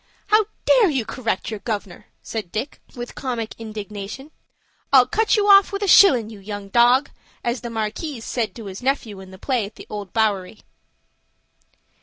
"How 0.29 0.47
dare 0.65 0.89
you 0.89 1.05
correct 1.05 1.51
your 1.51 1.59
gov'nor?" 1.59 2.07
said 2.23 2.51
Dick, 2.51 2.81
with 2.95 3.13
comic 3.13 3.53
indignation. 3.59 4.31
"'I'll 4.91 5.05
cut 5.05 5.37
you 5.37 5.47
off 5.47 5.71
with 5.71 5.83
a 5.83 5.87
shillin', 5.87 6.31
you 6.31 6.39
young 6.39 6.69
dog,' 6.69 7.11
as 7.43 7.61
the 7.61 7.69
Markis 7.69 8.25
says 8.25 8.49
to 8.55 8.65
his 8.65 8.81
nephew 8.81 9.19
in 9.19 9.29
the 9.29 9.37
play 9.37 9.63
at 9.67 9.75
the 9.75 9.85
Old 9.91 10.11
Bowery." 10.11 10.61